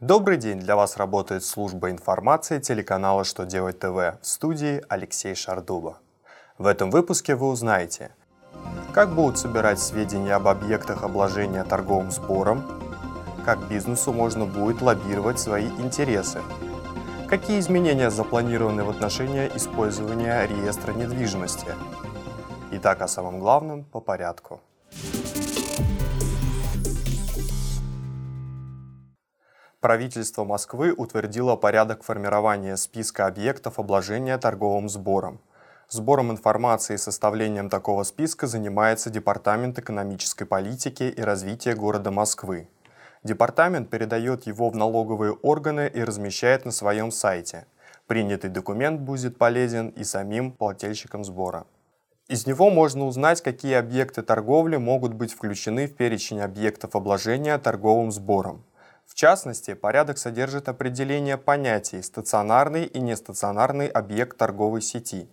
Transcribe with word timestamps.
Добрый 0.00 0.38
день! 0.38 0.58
Для 0.58 0.76
вас 0.76 0.96
работает 0.96 1.44
служба 1.44 1.90
информации 1.90 2.58
телеканала 2.58 3.22
«Что 3.22 3.44
делать 3.44 3.80
ТВ» 3.80 3.84
в 3.86 4.18
студии 4.22 4.82
Алексей 4.88 5.34
Шардуба. 5.34 5.98
В 6.56 6.66
этом 6.66 6.90
выпуске 6.90 7.34
вы 7.34 7.48
узнаете, 7.48 8.10
как 8.94 9.14
будут 9.14 9.38
собирать 9.38 9.78
сведения 9.78 10.32
об 10.32 10.48
объектах 10.48 11.02
обложения 11.02 11.64
торговым 11.64 12.10
сбором, 12.10 12.64
как 13.44 13.68
бизнесу 13.68 14.14
можно 14.14 14.46
будет 14.46 14.80
лоббировать 14.80 15.38
свои 15.38 15.66
интересы, 15.66 16.40
какие 17.28 17.60
изменения 17.60 18.10
запланированы 18.10 18.84
в 18.84 18.88
отношении 18.88 19.50
использования 19.54 20.46
реестра 20.46 20.92
недвижимости. 20.94 21.74
Итак, 22.72 23.02
о 23.02 23.08
самом 23.08 23.38
главном 23.38 23.84
по 23.84 24.00
порядку. 24.00 24.62
Правительство 29.80 30.44
Москвы 30.44 30.92
утвердило 30.92 31.56
порядок 31.56 32.02
формирования 32.02 32.76
списка 32.76 33.26
объектов 33.26 33.78
обложения 33.78 34.36
торговым 34.36 34.90
сбором. 34.90 35.40
Сбором 35.88 36.30
информации 36.30 36.94
и 36.94 36.98
составлением 36.98 37.70
такого 37.70 38.02
списка 38.02 38.46
занимается 38.46 39.08
Департамент 39.08 39.78
экономической 39.78 40.44
политики 40.44 41.04
и 41.04 41.22
развития 41.22 41.74
города 41.74 42.10
Москвы. 42.10 42.68
Департамент 43.24 43.88
передает 43.88 44.46
его 44.46 44.68
в 44.68 44.76
налоговые 44.76 45.32
органы 45.32 45.90
и 45.92 46.04
размещает 46.04 46.66
на 46.66 46.72
своем 46.72 47.10
сайте. 47.10 47.64
Принятый 48.06 48.50
документ 48.50 49.00
будет 49.00 49.38
полезен 49.38 49.88
и 49.88 50.04
самим 50.04 50.52
плательщикам 50.52 51.24
сбора. 51.24 51.64
Из 52.28 52.46
него 52.46 52.68
можно 52.68 53.06
узнать, 53.06 53.40
какие 53.40 53.76
объекты 53.76 54.20
торговли 54.20 54.76
могут 54.76 55.14
быть 55.14 55.32
включены 55.32 55.86
в 55.86 55.96
перечень 55.96 56.42
объектов 56.42 56.94
обложения 56.94 57.56
торговым 57.56 58.12
сбором. 58.12 58.62
В 59.10 59.14
частности, 59.16 59.74
порядок 59.74 60.18
содержит 60.18 60.68
определение 60.68 61.36
понятий 61.36 62.00
«стационарный» 62.00 62.84
и 62.84 63.00
«нестационарный 63.00 63.88
объект 63.88 64.38
торговой 64.38 64.80
сети». 64.80 65.28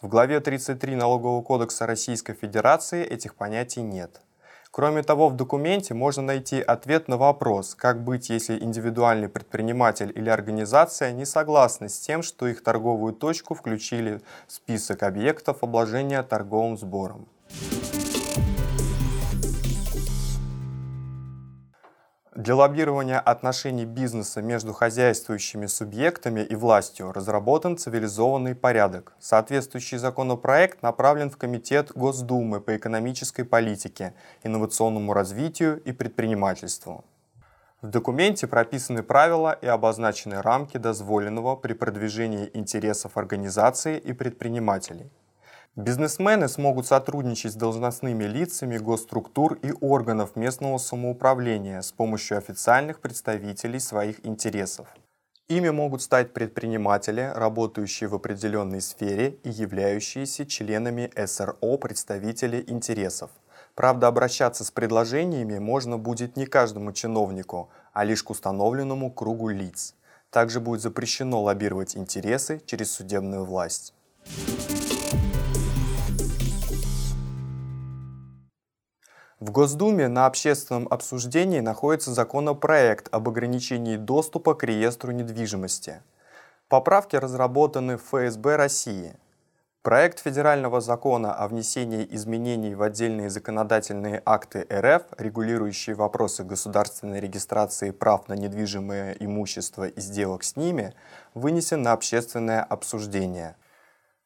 В 0.00 0.08
главе 0.08 0.40
33 0.40 0.96
Налогового 0.96 1.42
кодекса 1.42 1.86
Российской 1.86 2.32
Федерации 2.32 3.04
этих 3.04 3.34
понятий 3.34 3.82
нет. 3.82 4.22
Кроме 4.70 5.02
того, 5.02 5.28
в 5.28 5.36
документе 5.36 5.92
можно 5.92 6.22
найти 6.22 6.62
ответ 6.62 7.08
на 7.08 7.18
вопрос, 7.18 7.74
как 7.74 8.02
быть, 8.02 8.30
если 8.30 8.58
индивидуальный 8.58 9.28
предприниматель 9.28 10.10
или 10.14 10.30
организация 10.30 11.12
не 11.12 11.26
согласны 11.26 11.90
с 11.90 12.00
тем, 12.00 12.22
что 12.22 12.48
их 12.48 12.62
торговую 12.64 13.12
точку 13.12 13.54
включили 13.54 14.22
в 14.48 14.52
список 14.52 15.02
объектов 15.02 15.62
обложения 15.62 16.22
торговым 16.22 16.78
сбором. 16.78 17.28
Для 22.40 22.54
лоббирования 22.54 23.20
отношений 23.20 23.84
бизнеса 23.84 24.40
между 24.40 24.72
хозяйствующими 24.72 25.66
субъектами 25.66 26.40
и 26.40 26.54
властью 26.56 27.12
разработан 27.12 27.76
цивилизованный 27.76 28.54
порядок. 28.54 29.12
Соответствующий 29.20 29.98
законопроект 29.98 30.82
направлен 30.82 31.28
в 31.28 31.36
Комитет 31.36 31.92
Госдумы 31.92 32.62
по 32.62 32.74
экономической 32.78 33.42
политике, 33.42 34.14
инновационному 34.42 35.12
развитию 35.12 35.82
и 35.82 35.92
предпринимательству. 35.92 37.04
В 37.82 37.88
документе 37.88 38.46
прописаны 38.46 39.02
правила 39.02 39.52
и 39.60 39.66
обозначены 39.66 40.40
рамки 40.40 40.78
дозволенного 40.78 41.56
при 41.56 41.74
продвижении 41.74 42.50
интересов 42.54 43.18
организации 43.18 43.98
и 43.98 44.14
предпринимателей. 44.14 45.10
Бизнесмены 45.76 46.48
смогут 46.48 46.86
сотрудничать 46.86 47.52
с 47.52 47.54
должностными 47.56 48.24
лицами 48.24 48.76
госструктур 48.76 49.54
и 49.54 49.72
органов 49.80 50.34
местного 50.34 50.78
самоуправления 50.78 51.80
с 51.80 51.92
помощью 51.92 52.38
официальных 52.38 53.00
представителей 53.00 53.78
своих 53.78 54.26
интересов. 54.26 54.88
Ими 55.48 55.70
могут 55.70 56.02
стать 56.02 56.32
предприниматели, 56.32 57.30
работающие 57.34 58.08
в 58.08 58.16
определенной 58.16 58.80
сфере 58.80 59.38
и 59.44 59.50
являющиеся 59.50 60.44
членами 60.44 61.10
СРО 61.24 61.78
представители 61.78 62.64
интересов. 62.66 63.30
Правда, 63.76 64.08
обращаться 64.08 64.64
с 64.64 64.72
предложениями 64.72 65.58
можно 65.60 65.98
будет 65.98 66.36
не 66.36 66.46
каждому 66.46 66.92
чиновнику, 66.92 67.70
а 67.92 68.02
лишь 68.02 68.24
к 68.24 68.30
установленному 68.30 69.12
кругу 69.12 69.48
лиц. 69.50 69.94
Также 70.30 70.58
будет 70.58 70.80
запрещено 70.80 71.40
лоббировать 71.40 71.96
интересы 71.96 72.60
через 72.66 72.90
судебную 72.90 73.44
власть. 73.44 73.94
В 79.40 79.52
Госдуме 79.52 80.08
на 80.08 80.26
общественном 80.26 80.86
обсуждении 80.90 81.60
находится 81.60 82.12
законопроект 82.12 83.08
об 83.10 83.26
ограничении 83.26 83.96
доступа 83.96 84.54
к 84.54 84.64
реестру 84.64 85.12
недвижимости. 85.12 86.02
Поправки 86.68 87.16
разработаны 87.16 87.96
в 87.96 88.02
ФСБ 88.02 88.56
России. 88.56 89.16
Проект 89.80 90.18
федерального 90.18 90.82
закона 90.82 91.32
о 91.32 91.48
внесении 91.48 92.06
изменений 92.10 92.74
в 92.74 92.82
отдельные 92.82 93.30
законодательные 93.30 94.20
акты 94.26 94.66
РФ, 94.70 95.04
регулирующие 95.16 95.96
вопросы 95.96 96.44
государственной 96.44 97.18
регистрации 97.18 97.92
прав 97.92 98.28
на 98.28 98.34
недвижимое 98.34 99.16
имущество 99.18 99.88
и 99.88 100.00
сделок 100.02 100.44
с 100.44 100.56
ними, 100.56 100.92
вынесен 101.32 101.80
на 101.80 101.92
общественное 101.92 102.62
обсуждение– 102.62 103.56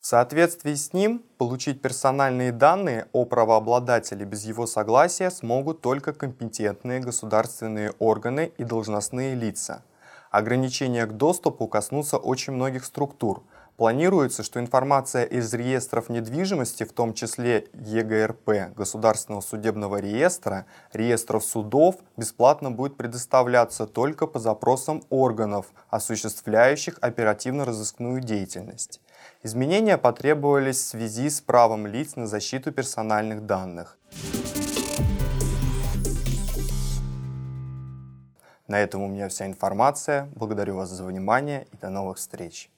в 0.00 0.06
соответствии 0.06 0.74
с 0.74 0.94
ним 0.94 1.22
получить 1.36 1.82
персональные 1.82 2.52
данные 2.52 3.06
о 3.12 3.26
правообладателе 3.26 4.24
без 4.24 4.44
его 4.46 4.66
согласия 4.66 5.30
смогут 5.30 5.82
только 5.82 6.14
компетентные 6.14 7.00
государственные 7.00 7.92
органы 7.98 8.50
и 8.56 8.64
должностные 8.64 9.34
лица. 9.34 9.82
Ограничения 10.30 11.04
к 11.04 11.12
доступу 11.12 11.68
коснутся 11.68 12.16
очень 12.16 12.54
многих 12.54 12.86
структур. 12.86 13.42
Планируется, 13.76 14.42
что 14.42 14.58
информация 14.58 15.24
из 15.24 15.52
реестров 15.52 16.08
недвижимости, 16.08 16.84
в 16.84 16.92
том 16.92 17.12
числе 17.12 17.66
ЕГРП, 17.74 18.74
Государственного 18.74 19.42
судебного 19.42 19.98
реестра, 20.00 20.64
реестров 20.94 21.44
судов, 21.44 21.96
бесплатно 22.16 22.70
будет 22.70 22.96
предоставляться 22.96 23.86
только 23.86 24.26
по 24.26 24.38
запросам 24.38 25.02
органов, 25.10 25.66
осуществляющих 25.90 26.96
оперативно-розыскную 27.02 28.20
деятельность. 28.20 29.00
Изменения 29.42 29.96
потребовались 29.96 30.76
в 30.76 30.86
связи 30.86 31.30
с 31.30 31.40
правом 31.40 31.86
лиц 31.86 32.14
на 32.14 32.26
защиту 32.26 32.72
персональных 32.72 33.46
данных. 33.46 33.96
На 38.68 38.78
этом 38.80 39.00
у 39.00 39.08
меня 39.08 39.30
вся 39.30 39.46
информация. 39.46 40.28
Благодарю 40.34 40.76
вас 40.76 40.90
за 40.90 41.04
внимание 41.04 41.66
и 41.72 41.76
до 41.78 41.88
новых 41.88 42.18
встреч. 42.18 42.70